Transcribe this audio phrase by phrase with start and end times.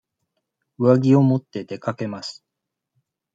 [0.79, 2.43] 上着を持って出かけます。